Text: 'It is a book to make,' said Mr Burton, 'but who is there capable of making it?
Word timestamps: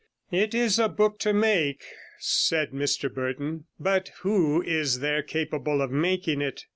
'It 0.31 0.55
is 0.55 0.79
a 0.79 0.89
book 0.89 1.19
to 1.19 1.31
make,' 1.31 1.83
said 2.17 2.71
Mr 2.71 3.13
Burton, 3.13 3.65
'but 3.79 4.09
who 4.21 4.59
is 4.63 4.97
there 4.99 5.21
capable 5.21 5.79
of 5.79 5.91
making 5.91 6.41
it? 6.41 6.63